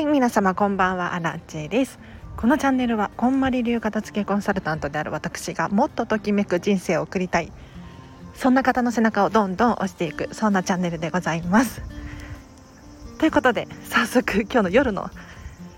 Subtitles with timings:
[0.00, 1.12] はい皆様こんばんは。
[1.12, 1.98] アラチェです。
[2.38, 7.52] このチャンネルはこんまり流片付けコンサルタントである私がもっとときめく人生を送りたい。
[8.34, 11.82] そんな方の背中をどんどん押していくそんなチャンネルでございます。
[13.18, 15.10] ということで早速今日の夜の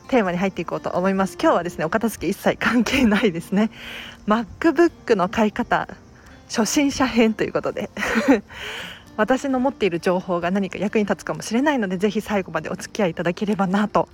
[0.07, 1.37] テーマに入っていこうと思います。
[1.37, 3.73] 今日はですねお片付け一切関係ないですね。
[4.29, 5.89] MacBook の買い方
[6.47, 7.91] 初心者編ということで。
[9.17, 14.09] 私の持っている情報が何か役に立つかもしれないのでぜひ最後までお付き合いいただければなと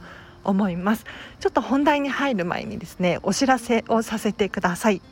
[0.45, 1.05] 思います。
[1.41, 5.03] ちょっと本題に入る前にですねお知らせをさせてください。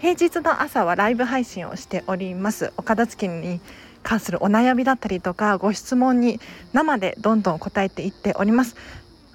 [0.00, 2.72] 平日の朝はライブ配信をしております。
[2.76, 3.60] お片付けに
[4.02, 6.40] 関するお悩みだったりとかご質問に
[6.72, 8.76] 生でどんどん答えていっております。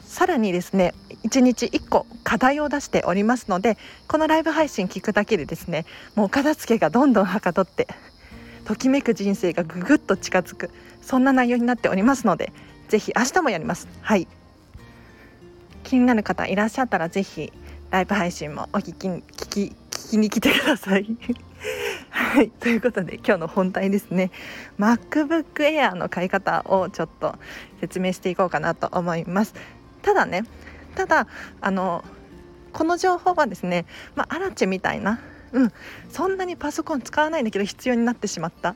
[0.05, 7.87] さらにですね1日1個課題を出しておりますのでこのライブ配信聞くだけでですねもうお片付けがどんどんはかどって
[8.65, 10.69] ときめく人生がぐぐっと近づく
[11.01, 12.51] そんな内容になっておりますので
[12.87, 13.87] ぜひ明日もやります。
[14.01, 14.27] はい。
[15.83, 17.51] 気になる方いらっしゃったらぜひ
[17.91, 21.07] ライブ配信もお聞き聞き聞きに来てください。
[22.09, 22.49] はい。
[22.49, 24.31] ということで今日の本題ですね。
[24.79, 27.35] MacBook Air の買い方をちょっと
[27.81, 29.53] 説明していこうかなと思います。
[30.01, 30.43] ただね
[30.95, 31.27] ただ
[31.61, 32.03] あの
[32.73, 35.19] この情報はですね、まあ、アラチェみたいな
[35.53, 35.71] うん、
[36.09, 38.75] そんなにパソコン使わないんだけど必要になってしまった。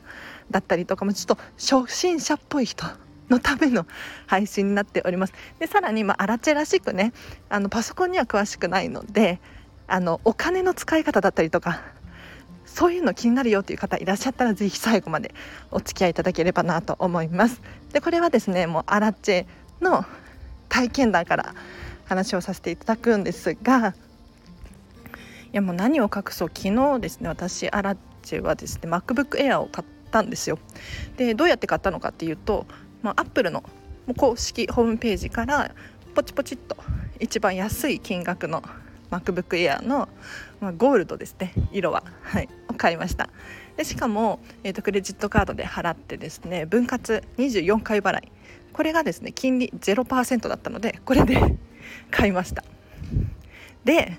[0.50, 2.86] だったりとかもちょっと初心者っぽい人
[3.30, 3.86] のための
[4.26, 5.34] 配信になっております。
[5.60, 7.14] でさらに、まあ、アラチェらしくね
[7.50, 9.40] あのパソコンには詳しくないので
[9.88, 11.82] あのお金の使い方だったりとか
[12.66, 15.34] そういうの気になるよという方いらっしゃったらぜひ最後まで
[15.72, 17.62] お付き合いいただければなと思います。
[17.92, 19.46] でこれはですねもうアラチェ
[19.82, 20.06] の
[20.70, 21.56] 体験談から
[22.06, 23.94] 話をさせていただくんですが
[25.54, 26.52] やもう何を隠そう。
[26.54, 30.60] 昨日ですね私アラッチはですね MacBook Air を買ったんですよ。
[31.16, 32.66] でどうやって買ったのかっていうと、
[33.02, 33.64] まあ、Apple の
[34.16, 35.74] 公式ホームページから
[36.16, 36.78] ポチポチっと
[37.20, 38.64] 一番安い金額の
[39.12, 40.10] MacBook Air の、
[40.60, 43.30] まあ、ゴールドですね色は、はい、を買いました。
[43.76, 48.32] でしかも、えーと、クレジットカードで払ってですね分割24回払い。
[48.74, 51.58] これがですね金利0%だったのでこれで
[52.12, 52.64] 買いました。
[53.86, 54.18] で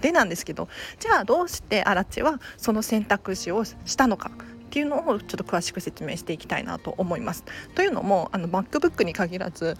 [0.00, 7.44] でなんですけどじゃあどうしてアラチェはその選択肢をしたのかっていうのをちょっと詳しく説明していきたいなと思います。
[7.74, 9.76] というのもあの MacBook に限らず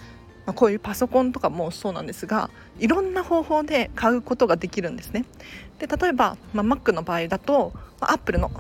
[0.46, 5.24] ま、こういうパソコンとかもそうなんですがいろんな方法で買うことができるんですね。
[5.78, 8.50] で例えば、まあ、Mac の場合だと、まあ、Apple の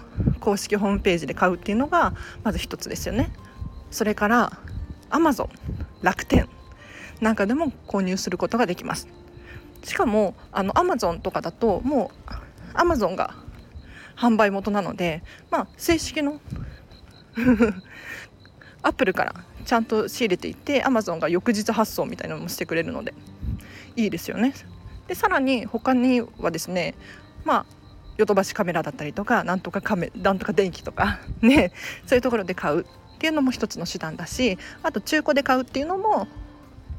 [0.40, 3.32] 公式ホームページで買うっていうのがまず一つですよね。
[3.90, 4.52] それから
[5.10, 5.48] Amazon
[6.02, 6.48] 楽天
[7.20, 9.08] なんかでも購入することができます。
[9.82, 12.30] しかもあのアマゾンとかだともう
[12.74, 13.34] アマゾンが
[14.16, 16.40] 販売元なのでまあ正式の
[18.82, 19.34] アップルから
[19.64, 23.14] ちゃんと仕入れていてアマゾンが翌日発送みたいなのもしてくれるので
[23.96, 24.54] いいですよね。
[25.06, 26.94] でさらに他にはですね
[27.44, 27.66] まあ
[28.16, 31.72] ヨドバシカメラだったりとかなんとかカメなんとか電気とか ね
[32.06, 32.84] そういうところで買うっ
[33.18, 36.26] ていうのも一つの手段だしあと中古で買うっていうのも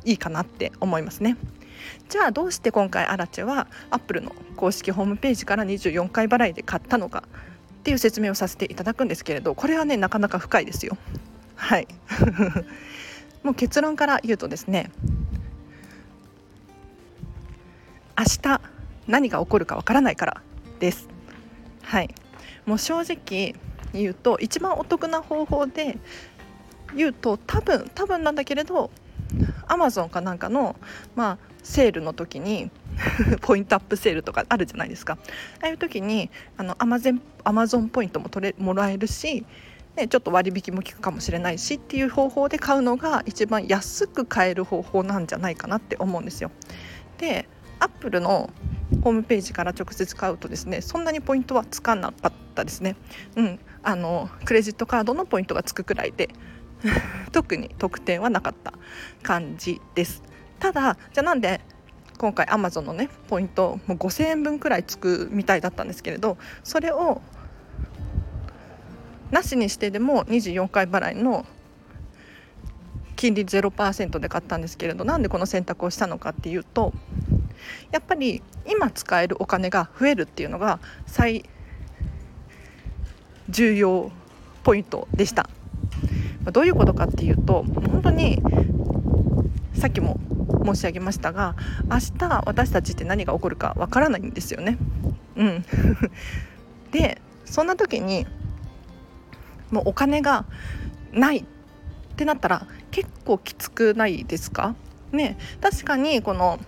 [0.06, 1.38] いいかなって思いますね。
[2.10, 7.24] じゃあどうして今回アラチェはアップルの公式ホームページから24回払いで買ったのか
[7.80, 10.98] っていう説明をさせていただくんですけれどこれはねなかなか深いですよ。
[11.56, 11.88] はい
[13.44, 14.90] もう結論から言うとですね
[18.18, 18.62] 明日
[19.08, 20.42] 何が起こるかわからないから
[20.80, 21.10] です。
[21.82, 22.14] はい
[22.66, 23.56] もう正直
[23.94, 25.98] 言うと一番お得な方法で
[26.96, 28.92] 言うと多分多分なんだけれど
[29.68, 30.76] アマゾンかなんかの、
[31.16, 32.70] まあ、セールの時に
[33.42, 35.18] ポイントアップセールとかあるじゃないですか
[35.62, 39.46] ああいう時にあのアマゼンアマゾンポイントも取れもらえるし、
[39.96, 46.52] ね、ちょっと割引も効くかもしれないしっていう方法で買うのが一番安く買える方法なんじゃないかなって思うんですよ。
[47.18, 47.48] で
[47.80, 48.50] アップルの
[49.02, 52.96] ホームページから直接買うとですねそんなにポイントはつかなかったですね。
[53.36, 56.30] うん、あのクレジットカードのポイントがつくくらいで
[57.32, 58.74] 特に得点はなかった
[59.22, 60.24] 感じです
[60.60, 61.62] ただじゃあなんで
[62.18, 67.22] 今回アマゾンのねポイントもう5000円分くらいつくみたいだったんですけれどそれを
[69.32, 71.46] なしにしてでも24回払いの
[73.16, 76.94] 金利0%で買ったんですけれどなんでこの選択をしたのかっていうと
[77.92, 81.46] やっぱり今使えるお金が増えるっていうのが最
[83.50, 84.12] 重要
[84.64, 85.50] ポイントでした。
[86.52, 88.42] どういうことかっていうと本当に
[89.74, 90.20] さっきも
[90.66, 91.56] 申し上げましたが
[91.90, 94.78] 明日私たちって何が起こるかわからないんですよね。
[95.36, 95.66] うん、
[96.92, 98.26] でそんな時に
[99.72, 100.46] もうお金が
[101.12, 101.44] ないっ
[102.16, 104.76] てなったら結構きつくないですか？
[105.12, 106.60] ね確かにこの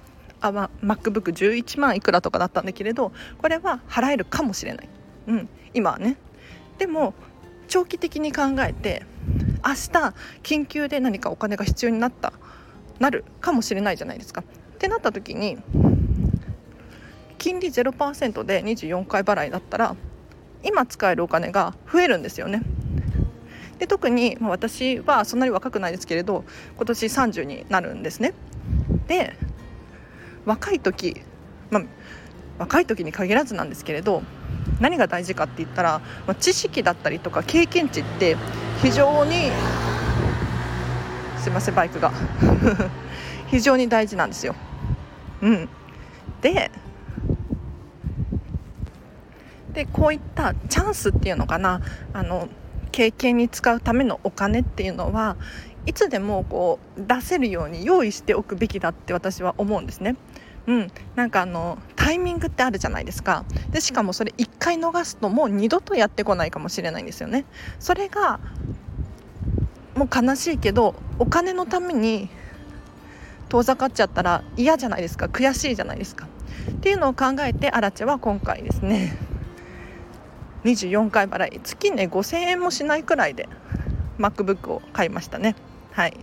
[0.42, 4.89] あ、ま、MacBook11 万いくらとかだったんだけれどこれは払えるかもしれない、
[5.27, 6.18] うん、今はね。
[6.77, 7.13] でも
[7.68, 9.06] 長期的に考えて
[9.65, 10.13] 明日
[10.44, 12.33] 緊急で何かお金が必要になった
[13.00, 14.41] なるかもしれないじゃないですか。
[14.41, 15.57] ってなった時に
[17.38, 19.95] 金利0%で24回払いだったら
[20.63, 22.62] 今使えるお金が増えるんですよね。
[23.79, 26.45] で特に、ま、私はそんなに若くないですけれど
[26.77, 28.33] 今年30になるんですね。
[29.07, 29.35] で
[30.45, 31.21] 若い時、
[31.71, 31.83] まあ、
[32.59, 34.23] 若い時に限らずなんですけれど
[34.79, 38.38] 何が大事かって言ったら、まあ、知識だったりとか経験値って
[38.81, 39.51] 非常に
[41.38, 42.12] すいませんバイクが
[43.48, 44.56] 非常に大事なんですよ。
[45.42, 45.69] うん、
[46.42, 46.72] で
[49.74, 51.81] でこういったチャンスっていうのかな
[52.13, 52.48] あの
[52.92, 55.36] 経験に使うためのお金っていうのは
[55.86, 60.16] いつでもこう出せるように用意しておくべきだって私は思うんですね。
[60.67, 63.45] うん、なんかあのタイミングってあるじゃないですか。
[63.69, 67.45] でしかもそれ1回逃すともう二度とやってこないかもしれないんですよね。
[67.79, 68.39] それが
[69.95, 72.29] もう悲しいけどお金のために
[73.50, 75.27] 遠ざかっちゃったら嫌じゃないですか。
[75.27, 76.27] 悔しいじゃないですか。
[76.71, 79.17] っていうのを考えてアラチェは今回ですね。
[80.63, 81.59] 24回払い。
[81.63, 83.47] 月ね5000円もしないくらいで
[84.17, 85.56] MacBook を買いましたね。
[85.91, 86.17] はい。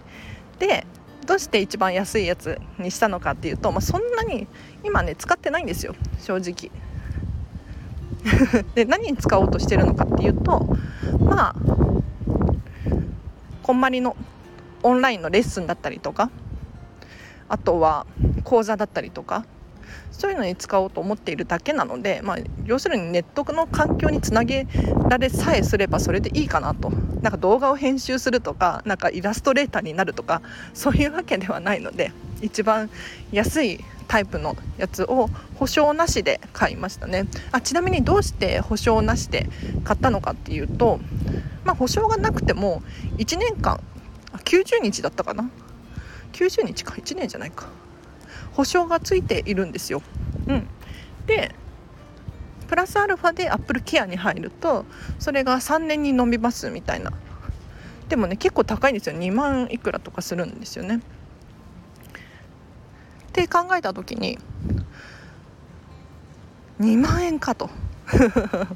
[0.58, 0.86] で
[1.32, 4.46] どうして一番安いやつにしたのかっていうと、まあ、そんなに
[4.84, 6.70] 今ね使ってないんですよ正直。
[8.74, 10.76] で何に使おうとしてるのかっていうと
[11.18, 11.54] まあ
[13.62, 14.14] こんまりの
[14.82, 16.28] オンラインのレッスンだったりとか
[17.48, 18.06] あとは
[18.44, 19.46] 講座だったりとか
[20.10, 24.66] そういうのに使おうと思っているだけなので、まあ、要するにネットの環境につなげ
[25.08, 26.90] られさえすればそれでいいかなと。
[27.22, 30.42] なんか動画を編集するとかなんかイラストレーターになるとか
[30.74, 32.90] そういうわけではないので一番
[33.30, 37.26] 安いタイプのやつを保証なしで買いましたね。
[37.52, 39.48] あちなみにどうして保証なしで
[39.84, 40.98] 買ったのかっていうと、
[41.64, 42.82] まあ、保証がなくても
[43.18, 43.80] 1年間
[44.44, 45.48] 90日だったかな
[46.32, 47.68] ？90日か1年じゃないか。
[48.54, 50.02] 保証がついているんですよ。
[50.46, 50.68] うん、
[51.26, 51.54] で
[52.68, 54.86] プラスアルファでアップルケアに入ると
[55.18, 57.12] それが3年に延びますみたいな
[58.08, 60.96] でもね結構高いんですよ2万いくらとかするんですよね。
[60.96, 61.00] っ
[63.32, 64.38] て考えた時に
[66.80, 67.70] 2万円かと
[68.12, 68.66] だか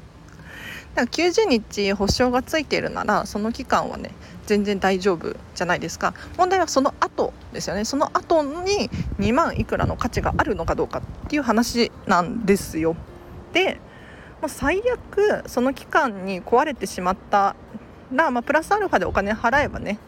[0.95, 4.11] ら90日保証がついているならその期間はね
[4.47, 6.13] 全然大丈夫じゃないですか。
[6.37, 7.85] 問題はその後ですよね。
[7.85, 8.89] その後に
[9.19, 12.95] 2万いくらの価値があるのかどうかっていう話なんですよ。
[13.51, 13.79] で、
[14.41, 17.55] まあ、最悪その期間に壊れてしまった
[18.11, 19.99] ら、まあ、プラスアルファでお金払えばね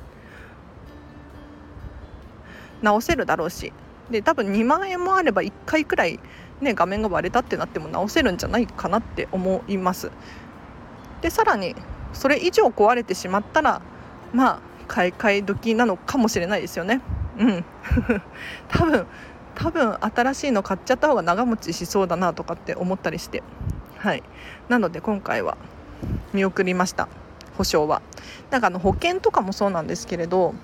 [2.81, 3.74] 直せるだろうし。
[4.09, 6.19] で多分2万円もあれば1回くらい、
[6.62, 10.12] ね、画面が割れたってなっても直せるんじゃないかなって思います。
[11.21, 11.75] でさらに
[12.13, 13.81] それ以上壊れてしまったら
[14.33, 17.01] まあ買い替え時なのかもしれないですよね。
[17.37, 17.65] うん。
[18.67, 19.07] 多分
[19.55, 23.43] 多分新しいの買っちゃった方が長持ちしそうだなとかって思ったりして。
[23.97, 24.23] はい。
[24.67, 25.57] なので今回は
[26.33, 27.07] 見送りました。
[27.57, 28.01] 保証は。
[28.51, 30.56] なんかあの保険とかもそうなんですけれど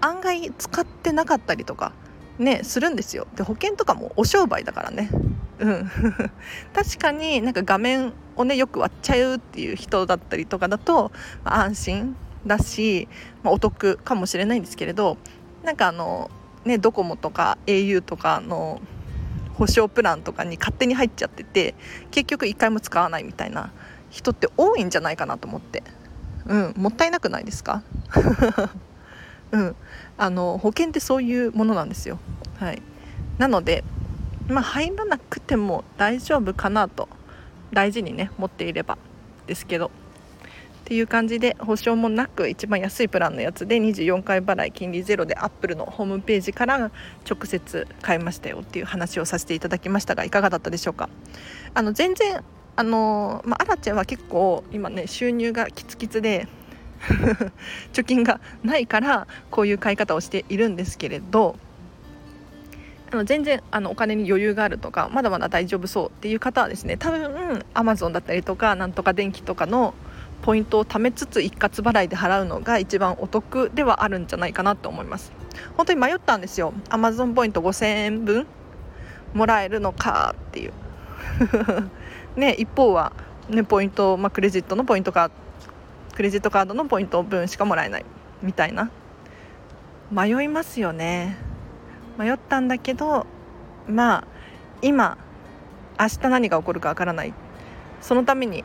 [0.00, 1.92] 案外使ってなかったりとか
[2.38, 3.26] ねするんですよ。
[3.36, 5.10] で保険とかもお商売だからね。
[5.58, 5.90] うん。
[6.74, 11.10] 確かになんか画面をねよく割っちゃうっていう人だったりとかだと、
[11.44, 13.08] まあ、安心だし、
[13.42, 15.16] まあ、お得かもしれないんですけれど
[15.62, 16.30] なんかあの
[16.64, 18.80] ねドコモとか au とかの
[19.54, 21.74] 保証プランとかに勝手に入っちゃってて
[22.10, 23.72] 結局1回も使わないみたいな
[24.10, 25.82] 人って多いんじゃないかなと思って。
[26.44, 27.84] うんもったいなくないですか？
[29.52, 29.76] うん。
[30.18, 32.18] あの保険ってそういうものなんですよ。
[32.58, 32.82] はい。
[33.38, 33.84] なので
[34.48, 37.08] まあ、入らなくても大丈夫かなと
[37.72, 38.98] 大事にね持っていれば
[39.46, 39.90] ですけど。
[40.82, 46.90] っていう感じで保証もなく一番安いプランのやつで24回払い金利ゼロでアップルのホームページから
[47.24, 51.08] 直接買いましたよっていう話をさせていただきましたがいかがだったでしょうか？
[51.72, 52.42] あの全然
[52.74, 56.48] あのまあ、アラチェは結構今ね収入がキツキツで
[57.92, 61.56] 貯金がないからこういう買い方をしているんですけれど
[63.12, 69.92] あの全然あのお金に余裕があるとかまだまだ大丈夫そうっていう方はですね多分アマゾンだったりとかなんとか電気とかの
[70.40, 75.30] ポイントを貯めつつ一括払いで払うのが一番お得ではあるんじゃないかなと思います。
[75.76, 76.72] 本当に迷ったんですよ。
[76.88, 78.46] アマゾンポイント5000円分
[79.34, 80.72] もらえるのかっていう。
[82.34, 83.12] ね一方は
[83.50, 85.30] ねポイント、まあ、クレジットのポイントか
[86.16, 88.04] クレジットカードのポイント分しかもらえない
[88.42, 88.90] みたいな。
[90.10, 91.51] 迷いますよね。
[92.18, 93.26] 迷ったんだけど
[93.88, 94.24] まあ
[94.82, 95.18] 今
[95.98, 97.34] 明日何が起こるかわからない。
[98.00, 98.64] そのために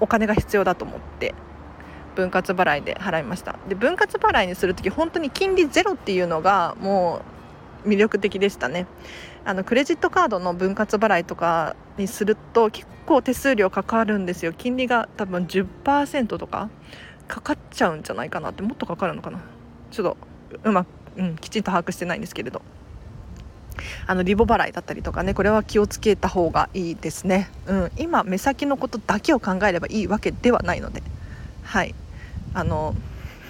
[0.00, 1.34] お金が必要だと思って
[2.14, 3.58] 分割払いで払いました。
[3.68, 7.22] で分割払いにする時本当に金利ゼロっていうのがも
[7.84, 8.86] う魅力的でしたね。
[9.44, 14.52] あのクレジットカードの分割払いとかにすると結構手数料かかるんですよ。
[14.52, 16.68] 金利が多分10%とか
[17.26, 19.40] かかっちゃうんじゃないかなってもっとかかるのかな。
[19.90, 20.16] ちょっ
[20.60, 22.62] とうまく、うん、きちんと把握してないんですけれど。
[24.06, 31.02] あのリボ払いだったりとかねこれは気をつけた方がいいですね、うん、今目先のことだけを考えればいいわけではないので。
[31.62, 31.94] はい。
[32.52, 32.94] あの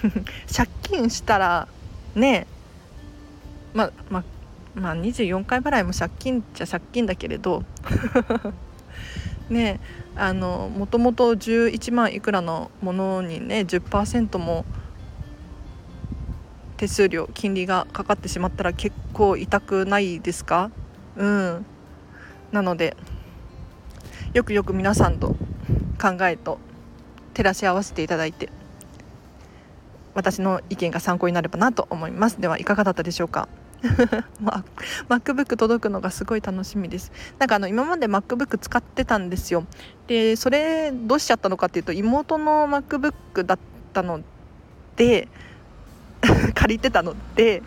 [0.55, 1.67] 借金したら
[2.15, 2.45] ね
[3.73, 4.23] まあまあ
[4.75, 7.63] まあ24回払いも借金じゃ借金だけれど。
[9.49, 9.79] ね
[10.15, 14.65] あのもともと11万いくらのものにね10%も
[16.81, 20.71] 手数料金利がかかってしまったら結構痛くないですか？
[21.15, 21.65] うん。
[22.51, 22.97] なので
[24.33, 25.35] よくよく皆さんと
[26.01, 26.57] 考えと
[27.35, 28.49] 照らし合わせていただいて
[30.15, 32.41] 私の意見が参考になればなと思います。
[32.41, 33.47] ではいかがだったでしょうか？
[34.41, 34.65] ま
[35.07, 37.11] MacBook 届くのがすごい楽しみです。
[37.37, 39.67] なんかあの今まで MacBook 使ってたんですよ。
[40.07, 43.59] でそれどうしちゃったのかっていうと妹の MacBook だっ
[43.93, 44.21] たの
[44.95, 45.27] で
[46.55, 47.63] 借りてたので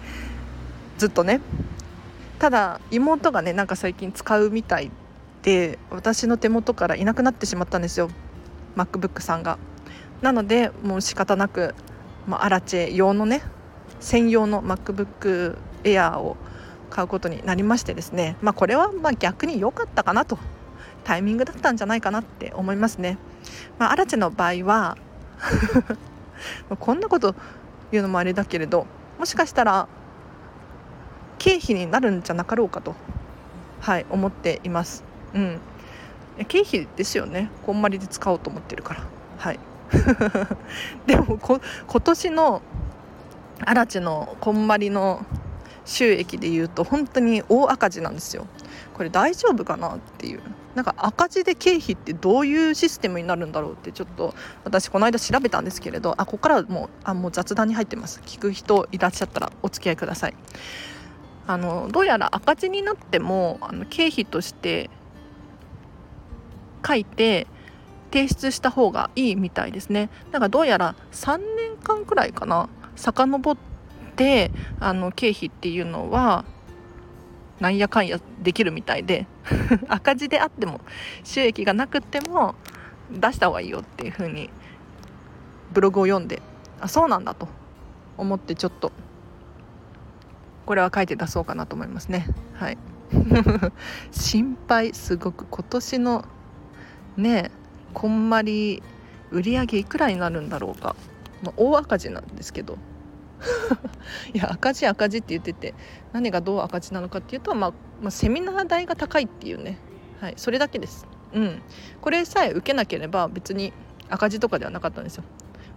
[0.98, 1.40] ずっとね。
[2.38, 4.90] ただ妹がねなんか最近使うみたい
[5.42, 8.10] で私の手元からいなくなってしまったんですよ。
[8.76, 9.58] MacBook さんが。
[10.20, 11.74] なのでもう仕方なく、
[12.26, 13.42] まあ、アラチェ用のね
[14.00, 16.36] 専用の MacBook Air を
[16.90, 18.36] 買うことになりましてですね。
[18.40, 20.38] まあこれはま逆に良かったかなと。
[21.04, 23.18] タイミングだったんじゃないかなって思いますね。
[23.78, 24.96] まあアラチェの場合は
[26.80, 27.34] こんなこと
[27.92, 28.86] いうのもあれだけれど
[29.18, 29.88] もしかしたら
[31.38, 32.94] 経費になるんじゃなかろうかと、
[33.80, 35.04] はい、思っています。
[35.34, 35.60] うん、
[36.48, 37.50] 経費ですよね。
[37.66, 39.04] こんまりで使おうと思ってるから。
[39.38, 39.58] はい。
[41.06, 41.60] でも今
[42.00, 42.62] 年の
[43.60, 45.24] アラチのこんまりの
[45.84, 48.46] 収益でいうと本当に大赤字なんですよ。
[48.94, 50.40] これ大丈夫かなっていう。
[50.74, 58.20] なんか赤字で経費ってどういうシステムになるんだろうってちょっと私この間調べたんですけれどあここからもうあもう雑談に入ってます。
[58.24, 60.34] 聞く人いらっしゃったらお付き合いください。
[61.46, 64.90] あのどうやら赤字になってもあの経費として
[66.86, 67.46] 書いて
[68.10, 70.08] 提出した方がいいみたいですね。
[70.32, 73.56] なんかどうやら3年間くらいかな遡っ
[74.16, 74.50] て
[74.80, 76.44] あの経費っていうのは
[77.60, 79.26] なんやかんやできるみたいで
[79.88, 80.80] 赤字であっても
[81.22, 82.54] 収益がなくても
[83.10, 84.50] 出した方がいいよっていう風に
[85.72, 86.42] ブログを読んで
[86.80, 87.48] あそうなんだと
[88.16, 88.92] 思ってちょっと
[90.66, 92.26] これは書いて出そうかなと思いますね。
[92.54, 92.78] はい。
[94.12, 96.24] 心配すごく今年の
[97.16, 97.50] ね
[97.92, 98.82] こんまり
[99.30, 100.96] 売り上げいくらになるんだろうか、
[101.42, 102.78] まあ、大赤字なんですけど
[104.34, 105.74] いや赤字赤字って言ってて
[106.12, 109.78] 何がどう赤字なのかっていうと、まあ、まあ、セミナー代が高いっていうね、
[110.20, 111.62] はい、それだけです、うん、
[112.00, 113.72] これさえ受けなければ別に
[114.08, 115.24] 赤字とかではなかったんですよ。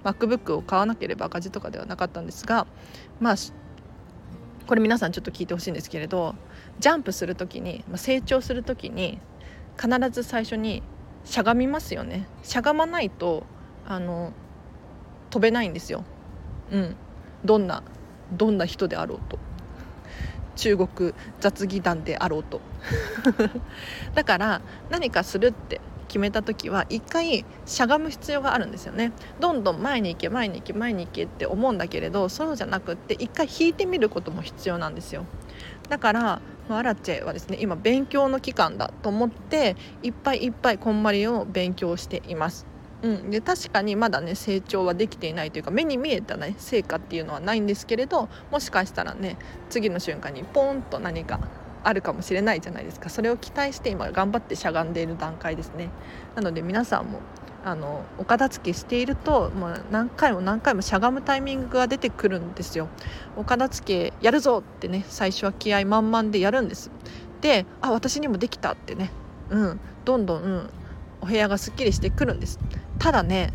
[0.04, 2.68] MacBook を買わなければ赤字とかではなかったんですが
[3.20, 3.36] まあ
[4.68, 6.36] これ皆さんちょっと聞いてほしいんですけれど
[6.80, 9.20] ジャンプする時に、まあ、成長する時に
[9.80, 10.84] 必ず最初に
[11.24, 12.28] しゃがみますよね。
[12.44, 13.44] しゃがまないと
[13.86, 14.34] あの
[15.30, 16.04] 飛べないんですよ。
[16.72, 16.96] うん。
[17.48, 17.82] どんな
[18.32, 19.40] どんな人であろうと。
[20.58, 22.60] 中国雑技団であろうと。
[24.14, 29.14] だから何かするって決めた時は一回しゃがむ必要があるんですよね。
[29.40, 35.26] どんどん前に行け前に行け前に行けって思うんだけれどそうじゃなくって一回引いてみることも必要なんですよ。
[35.88, 42.77] だからアラチェはですね今勉強の期間だと思っていっぱいいっぱいこんまりを勉強しています。
[43.04, 49.38] うん、で確かにまだね成長はできていないというか目に見えたね成果っていうのはないんですけれどもしかしたらね
[49.70, 51.40] 次の瞬間にポンと何か
[51.84, 53.10] あるかもしれないじゃないですか。
[53.10, 55.90] それを期待して今頑張ってしゃがんでいる段階ですね。
[56.36, 57.22] なので皆さんも
[57.64, 62.90] あのお片付けしていると、まあ、何回も何回もしゃがむタイミングが出てくるんですよ。
[63.38, 66.92] お片付けやるぞってね最初は気合満々でやるんです。
[67.42, 69.12] であ私にもできたってね。
[69.50, 69.80] うん。
[70.04, 70.70] どんどん、うん、
[71.22, 72.60] お部屋がすっきりしてくるんです。
[73.00, 73.54] ただね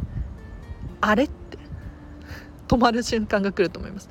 [1.00, 1.58] あれって
[2.68, 4.08] 止まる瞬間が来ると思います。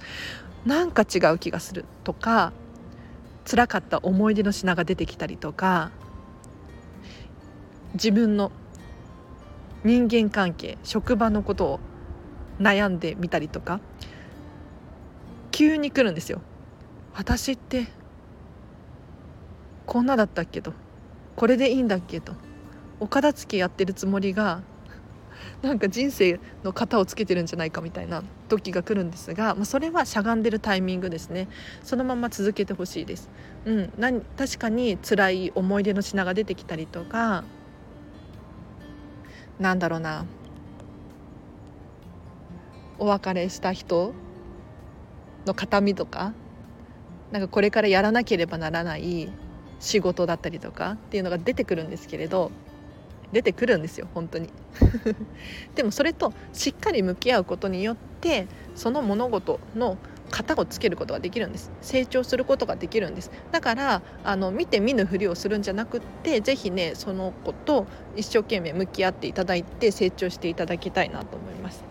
[0.65, 2.53] なんか違う気がするとか
[3.50, 5.91] 辛かった思い出の品が出てきたりとか
[7.93, 8.51] 自分の
[9.84, 11.79] 人間関係職場のことを
[12.60, 13.79] 悩んでみたりとか
[15.50, 16.41] 急に来るんですよ。
[17.13, 17.88] 私って
[19.86, 20.74] こんなだったっけと
[21.36, 22.34] これでいいんだっけと。
[23.01, 24.62] お片付けやってるつもりが
[25.63, 31.48] なんか人生の型をつけてるんじゃないかみたいな時が来るんですが、まあ、それはしゃがんでるタイミングですね。
[31.84, 33.29] そのまま続けてほしいです、
[33.65, 37.43] うん、な確かに辛い思い出の品が出てきたりとか
[39.60, 40.25] なんだろうな。
[43.00, 44.13] お別れした人
[45.48, 46.34] の形見とか
[47.31, 49.31] なんかこれからやらなければならない
[49.79, 52.51] 仕事だったりとかっていうのが出てくるんですけれど
[53.31, 54.50] 出てくるんですよ本当に。
[55.75, 59.97] でもそれとしっかり向き合うことによってその物事の
[60.31, 61.71] 型をつけることができるんです。
[61.81, 63.31] 成長することができるんです。
[63.51, 67.85] だからあの見て見ぬふりをするんじゃなくって是非ねその子と
[68.15, 71.83] 一生懸命向き合っていただいて成長していただきたいなと思います。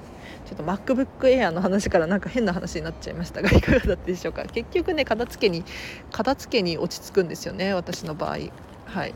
[0.46, 4.44] ちょっと MacBook Air の話からなんか変な話になっちゃいましたが いかがだったでしょうか。
[4.44, 5.64] 結局ね片付けに
[6.10, 8.38] 片付けに落ち着くんですよね私の場合。
[8.86, 9.14] はい。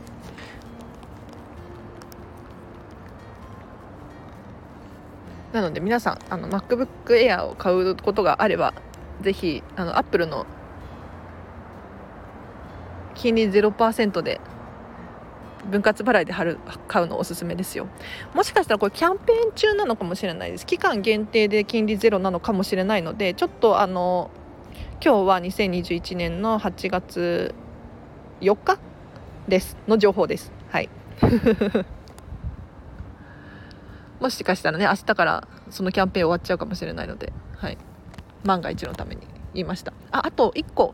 [5.55, 8.73] なので皆さんあの MacBook Air を買うことがあれば
[9.21, 10.45] ぜひあの Apple の
[13.13, 14.41] 金利0%で
[15.71, 16.59] 分割払いでる
[16.89, 17.87] 買うのおすすめですよ。
[18.33, 20.65] もしかしたらこれキャンペーン中なのかもしれないです。
[20.65, 24.29] 期間限定で金利ゼロなのかもしれないのでちょっとあの
[25.01, 27.55] 今日は2021年の8月
[28.41, 28.77] 4日
[29.47, 29.77] です。
[29.87, 30.51] の情報です。
[30.69, 30.89] はい。
[34.19, 37.77] もしかしたらね明日からそのキャンペーン終わっちゃうかもしれないので、はい、
[38.43, 39.21] 万が一のために
[39.53, 39.93] 言いました。
[40.11, 40.93] ああと1個。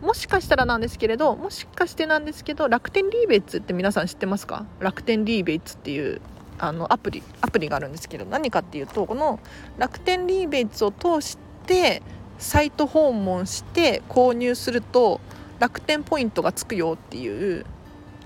[0.00, 4.64] もしかしたらなんですけれどもしかしてなんですけど楽天リーベイツって皆さん知ってますか？
[4.78, 6.22] 楽天リーベイツっていう
[6.58, 9.40] あのアプリアプリがあるんですけど何かっていうとこの
[9.76, 11.36] 楽天リーベイツを通し
[11.66, 12.02] て
[12.38, 15.20] サイト訪問して購入すると
[15.58, 17.66] 楽天ポイントがつくよっていう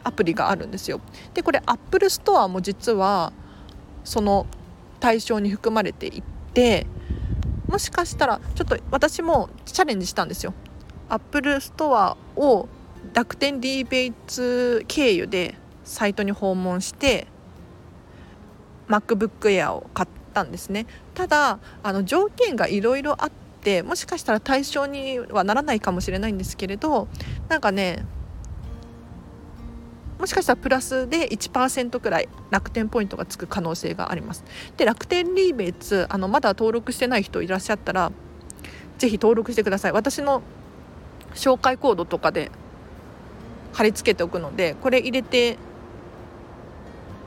[0.04, 1.00] アプリがあるんですよ。
[1.32, 3.32] でこれ Apple Store も実は
[4.04, 4.46] その
[5.00, 6.86] 対象に含まれていって
[7.66, 10.54] もしかしたらちょっと私もチャレンジしたんですよ。
[11.08, 12.68] Apple Store を
[13.12, 17.26] 楽天リーベイツ経由でサイトに訪問して
[18.88, 27.08] MacBook Air を買ったんですねただあの条件がいろいろあってもしかしたら対象にはならないかもしれないんですけれど
[27.48, 28.04] なんかね
[30.24, 34.42] もしかしたらプラスで1%くらい楽天ポイントがつく可能性があります
[34.78, 38.10] で楽天リーベイツあのまだ登録してない人いらっしゃったら
[38.96, 40.40] ぜひ登録してください私の
[41.34, 42.50] 紹介コードとかで
[43.74, 45.58] 貼り付けておくのでこれ入れて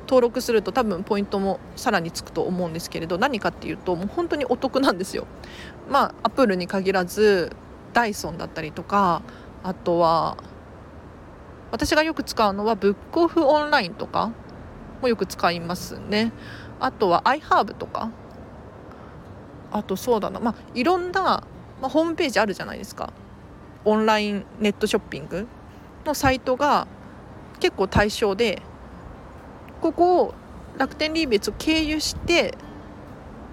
[0.07, 5.27] 登録すると多分ポイントもさらにつくと思うんですけれど何かっていうともう本当にお得なんですよ。
[5.87, 7.51] まあアップルに限らず
[7.93, 9.21] ダイソンだったりとか
[9.61, 10.37] あとは
[11.71, 14.31] 私がよく使うのはブックオフオンラインとか
[15.01, 16.31] もよく使いますね。
[16.79, 18.11] あとは iHerb とか
[19.71, 20.39] あとそうだな。
[20.39, 21.21] まあいろんな、
[21.81, 23.11] まあ、ホームページあるじゃないですか。
[23.85, 25.47] オンラインネットショッピング
[26.05, 26.87] のサイトが
[27.59, 28.61] 結構対象で
[29.81, 30.33] ここを
[30.77, 32.57] 楽天リーベツを経由して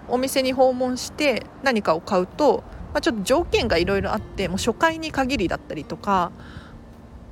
[0.08, 6.32] お店に訪問して何かを買うと、まあ、ちょっと条件がいろいろあってもう初回に限りだったりとか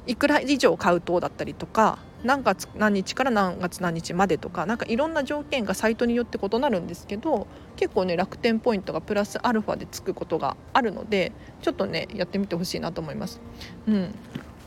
[0.07, 13.41] いくら以上買うとだったりとか何月何日から何月何日までとか何かいろんな条件がサイトによって異なるんですけど結構ね楽天ポイントがプラスアルファでつくことがあるのでちょっとねやってみてほしいなと思います。
[13.87, 14.15] うん。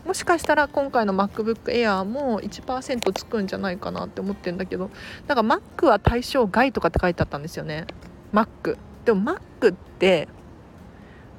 [0.05, 4.91] もしかしたら今回の MacBook Air も1%つくんじゃないかなって思ってるんだけど
[5.27, 7.87] なんか Mac は対象外とかって書いてあったんですよね。
[8.33, 10.27] Mac でも Mac って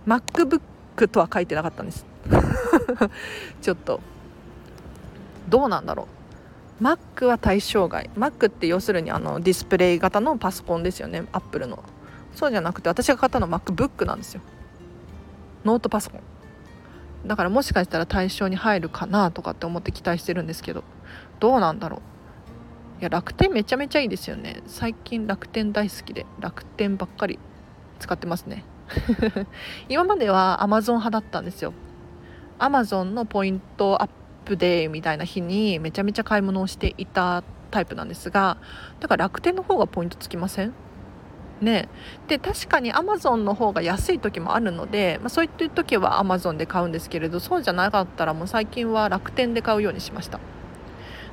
[0.06, 2.06] MacBook とは書いてなかったんです。
[3.62, 4.00] ちょっと。
[5.48, 6.08] どうなんだろ
[6.80, 6.82] う。
[6.82, 8.10] Mac は対象外。
[8.16, 11.24] Mac って要するにあのディスプレイ型のパソコンですよね。
[11.32, 11.82] Apple の。
[12.34, 14.42] そうじゃなくて私が買ったの MacBook なんですよ。
[15.64, 16.20] ノートパソコン。
[17.26, 20.84] だからもしかしたら対象に入るかなとかって思って期待してるんですけど。
[21.40, 21.98] どうなんだろ
[22.98, 23.00] う。
[23.00, 24.62] いや楽天めちゃめちゃいいですよね。
[24.66, 26.26] 最近楽天大好きで。
[26.40, 27.38] 楽天ばっかり
[27.98, 28.64] 使ってますね。
[29.88, 31.72] 今までは Amazon 派だったんですよ。
[32.58, 34.10] アマゾンのポイントアッ
[34.44, 38.56] プデーみたいな日にめちゃめちゃ買い物をしていたタイプなんですが
[39.00, 40.72] だから楽天の方がポイントつきません？
[41.60, 41.88] ね。
[42.28, 50.38] で確かにアマゾンの方が安い時もあるので、まあ、そういった時はアマゾンで買うんですけれどそうじゃなかったらもう最近は楽天で買うようにしました。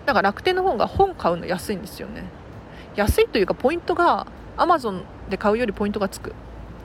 [0.05, 2.23] だから楽天の方が本買うの安いんですよね。
[2.95, 6.33] 安いというかポイントがアマゾンで買うよりポイントがつく。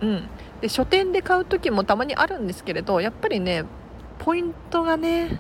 [0.01, 0.29] うん、
[0.61, 3.65] で書店で買う時もたまにあるんですけれどやっぱりね
[4.19, 5.39] ポイントがね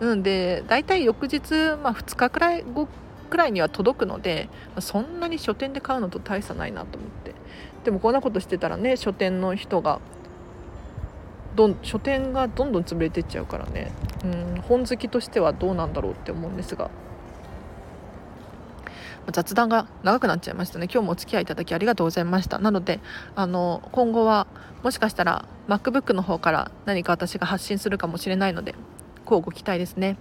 [0.00, 1.40] うんで大体翌日、
[1.82, 2.88] まあ、2日くらい後
[3.30, 7.34] くらいには届くので、そんなに書店で買うのと大差ないなと思って。
[7.84, 10.00] でもこんなことしてたらね書店の人が
[11.56, 13.92] どん書店がどんどん潰れてっちゃうからね。
[14.24, 16.90] うん本好きとしてはどうなんだろうって思うんですが。
[19.32, 20.88] 雑談が長くなっちゃいましたね。
[20.92, 22.58] 今日もお付き合いいただきありがとうございました。
[22.58, 23.00] なので
[23.34, 24.46] あの今後は
[24.82, 28.74] もしかしたら MacBook の方から何か私が発信するかもしれないので
[29.24, 30.16] 乞うご期待ですね。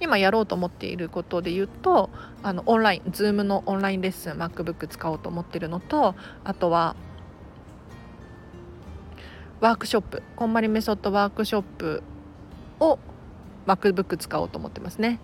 [0.00, 2.10] 今やろうと思っていることで言うと
[2.42, 6.96] あのオンライン Zoom のオンラインレッスン MacBook 使おうと思ってるのとあとは
[9.60, 12.02] ワークショップこんまりメソッドワークショップ
[12.80, 12.98] を
[13.66, 15.20] MacBook 使おうと思ってますね。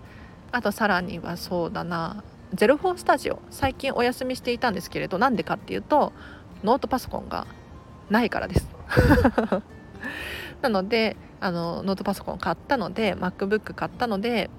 [0.51, 6.13] あとさらにはそうだなゼロフォースタジオ最近お休みしていたんですけれどなんでかっていうと
[6.63, 7.47] ノートパソコンが
[8.09, 8.69] ないからです。
[10.61, 14.49] なのであのノートパソコン買ったので MacBook 買ったので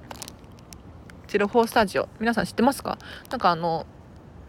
[1.26, 2.98] ゼロフォースタジオ皆さん知ってますか？
[3.30, 3.86] なんかあの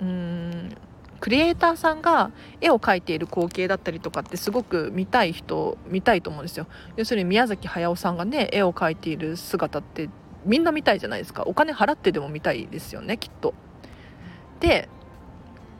[0.01, 0.75] うーん
[1.19, 6.67] クリエイターさんが絵を描いている光景だったりとかってすごく見たい人見たいと思うんですよ。
[6.95, 10.09] 要するに宮崎駿さんがね絵を描いている姿って
[10.45, 11.43] みんな見たいじゃないですか。
[11.43, 13.53] お金払ってでも見たいですよねきっと。
[14.59, 14.89] で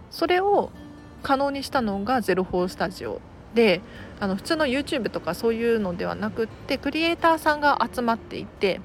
[0.09, 0.71] それを
[1.23, 3.21] 可能にしたのがゼロフォースタジオ。
[3.53, 3.81] で
[4.19, 8.81] あの普通の YouTube とかそういうのではなくってクリエイターさんが集まっていて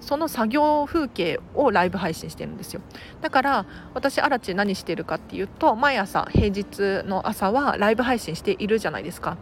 [0.00, 2.80] その作業風景をライブ配信してるんですよ。
[3.20, 9.36] だから私アラチ何してるかっていうと毎朝平日の朝はライブ配信しているじゃないですか。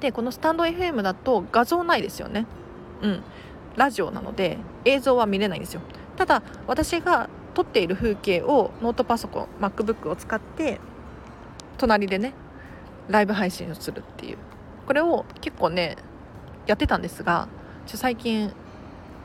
[0.00, 2.46] でこのスタンド FM だと画像ないですよね。
[3.02, 3.22] うん。
[3.76, 5.80] ラジオなので映像は見れないんですよ。
[6.16, 10.80] ただ私が撮っている風景をノートパソコン MacBook を使って
[11.78, 12.34] 隣でね
[13.08, 14.38] ライブ配信をするっていう。
[14.86, 15.96] これを結構ね
[16.66, 17.48] やってたんですが
[17.86, 18.52] ちょ最近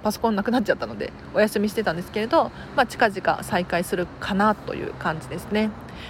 [0.03, 5.67] パソコンなくなっちゃったのでお休みしてたんですけれど、まあ、近々再開するかなという感じですね、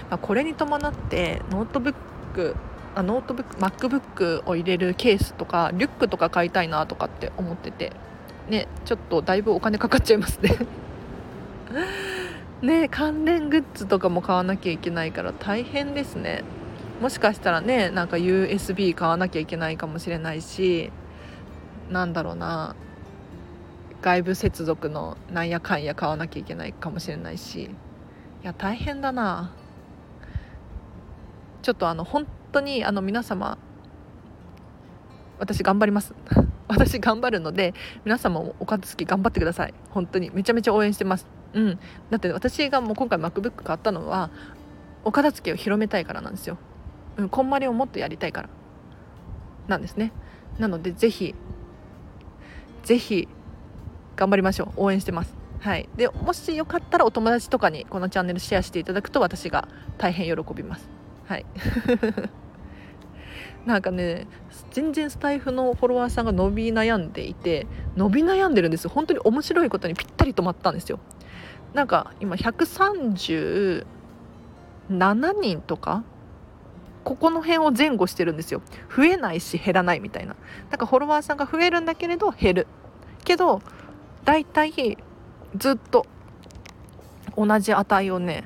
[0.08, 1.94] まあ、これに伴ってノートブッ
[2.34, 2.56] ク
[2.94, 7.92] あノートブック MacBook を入れるケースとかリュックとか買いたいなとかって思ってて。
[8.48, 10.56] ねちょっとだいぶお金かかっちゃいますね。
[12.62, 16.44] ね関連グッズとかも買わなきゃいけないから大変ですね。
[17.00, 20.92] もしかしたらねなんか USB 買わなきゃいけないかもしれないし
[21.90, 22.76] なんだろうな。
[24.00, 27.70] 外部接続のなんやかんや買わなきゃいけないかもしれないし。
[28.42, 29.52] いや大変だな。
[31.62, 33.56] ちょっとあの本当にあの皆様
[35.38, 36.14] 私頑張ります。
[36.72, 39.74] 私頑張るので皆様もお片付け頑張ってください。
[39.90, 40.30] 本当に。
[40.32, 41.26] めちゃめちゃ応援してます。
[41.52, 41.78] うん。
[42.10, 44.30] だって私がもう今回 MacBook 買ったのは
[45.04, 46.56] お片付けを広めたいからなんですよ、
[47.16, 48.48] うん、こんまりをもっとやりたいから。
[49.68, 50.12] なんですね。
[50.58, 51.34] なのでぜひ
[52.82, 53.28] ぜひ
[54.16, 54.84] 頑張りましょう。
[54.84, 55.34] 応援してます。
[55.60, 55.88] はい。
[55.96, 60.88] でもしよかったらお友達とかにこのチャンネルシェアしていただくと私が大変喜びます。
[61.26, 61.46] はい。
[63.66, 64.26] なんかね
[64.72, 70.98] 全然スタイフのフォロワーさんが伸び悩んでいて伸び悩んでるんです本当に面白いことにぴったり止まったんですよ。
[71.74, 73.84] なんか今137
[75.40, 76.04] 人とか
[77.04, 78.62] ここの辺を前後してるんですよ。
[78.94, 80.36] 増えないし減らないみたいな。
[80.70, 82.66] なんかフォロワーさんが増えるんだけれど減る。
[83.24, 83.62] けど
[84.24, 84.98] 大体
[85.56, 86.06] ずっと
[87.36, 88.44] 同じ値をね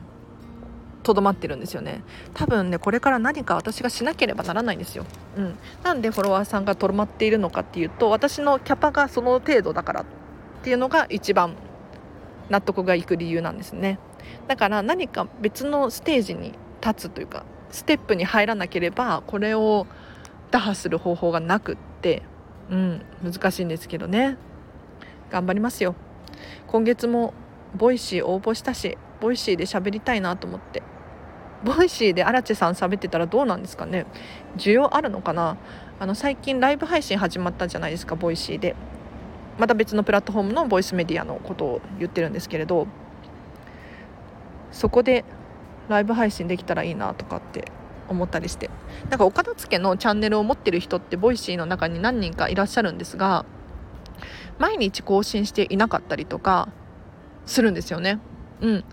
[1.07, 2.03] とどまってるんですよね。
[2.35, 5.05] 多分ねこれから何か私がしなければならないんですよ、
[5.37, 10.05] うん、なんでフォロワーさんがとどまっているのかっていうと私のキャパがその程度だからっ
[10.64, 11.55] ていうのが一番
[12.51, 14.01] 納得がいく理由なんですね。
[14.49, 19.87] だから何か別のステージに立つというかステップに入らなければこれを
[20.51, 22.23] 打破する方法がなくって
[22.69, 24.37] うん難しいんですけどね。
[25.31, 25.95] 頑張りますよ。
[26.66, 27.33] 今月も
[27.77, 30.83] Voicy 応募したし Voicy で喋りたいなと思って。
[31.64, 34.07] Voicy で荒地さん喋ってたらどうなんですかね。
[34.57, 35.57] 需要あるのかな。
[35.99, 38.77] あの最近ライブ配信始まったじゃないですか Voicy で。
[39.59, 42.87] また別のプラットフォームのボイスメディアのことを言ってるんですけれど。
[44.71, 45.25] そこで
[45.88, 47.73] ライブ配信できたらいいなとかって
[48.09, 48.71] 思ったりして。
[49.09, 53.45] なんかお片付けのチャンネルを持ってる人って Voicy の中に何人かいらっしゃるんですが
[54.59, 56.69] 毎日更新していなかったりとか
[57.45, 58.19] するんですよね。
[58.61, 58.85] うん、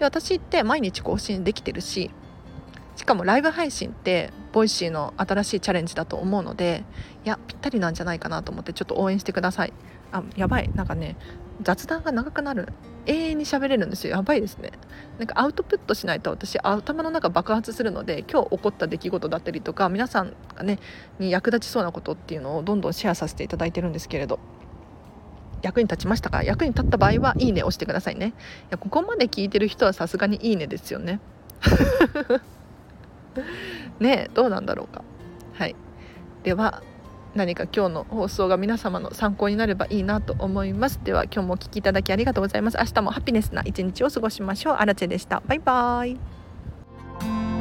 [0.00, 2.10] で私って毎日更新できてるし
[2.96, 6.84] しかもライブ配信って Voicy の新しいチャレンジだと思うので
[7.24, 9.72] いやぴったりなんじゃないかなと思ってちょっと応援してください。
[10.12, 10.70] あやばい。
[10.74, 11.16] なんかね
[11.62, 12.68] 雑談が長くなる。
[13.06, 14.16] 永遠に喋れるんですよ。
[14.16, 14.72] やばいですね。
[15.18, 20.78] なんかアウトプットしないと私頭の中爆発するので今日起こった出来事だったりとか皆さんがね
[21.18, 24.40] に役立ちそうなことっていうのをどんどんシェアさせていただいてるんですけれど。
[25.62, 26.42] 役に立ちましたか？
[26.42, 28.28] 役に立った場合はいいね押してくださいね。
[28.28, 28.32] い
[28.70, 31.20] やここまで聞いてる人はさすがにいいねですよね。
[34.00, 35.02] ねどうなんだろうか。
[35.54, 35.74] はい。
[36.42, 36.82] では
[37.34, 41.00] 何か今日の放送が皆様の参考になればいいなと思います。
[41.04, 42.78] では今日もお聴きいただきありがとうございます。
[42.78, 44.74] 明日もハピネスな一日を過ごしましょう。
[44.74, 45.42] アラチェでした。
[45.46, 47.59] バイバーイ。